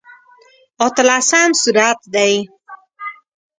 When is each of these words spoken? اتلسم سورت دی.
اتلسم 0.85 1.49
سورت 1.61 1.99
دی. 2.13 2.33